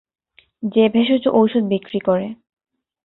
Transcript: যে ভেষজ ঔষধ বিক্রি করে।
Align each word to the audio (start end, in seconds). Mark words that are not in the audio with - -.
যে 0.63 0.83
ভেষজ 0.89 1.23
ঔষধ 1.31 1.63
বিক্রি 1.63 1.99
করে। 1.99 2.27